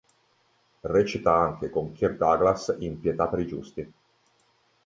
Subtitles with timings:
[0.81, 3.93] Recita anche con Kirk Douglas in "Pietà per i giusti".